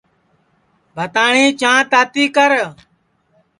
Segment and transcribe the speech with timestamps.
[0.95, 2.51] بھتاٹؔی چھانٚھ تاتی کر